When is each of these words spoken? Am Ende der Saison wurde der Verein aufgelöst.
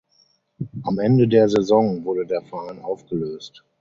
Am 0.81 0.97
Ende 0.97 1.27
der 1.27 1.47
Saison 1.47 2.03
wurde 2.05 2.25
der 2.25 2.41
Verein 2.41 2.79
aufgelöst. 2.81 3.63